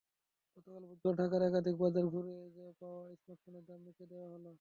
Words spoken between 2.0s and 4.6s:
ঘুরে পাওয়া স্মার্টফোনের দাম নিচে দেওয়া হলো।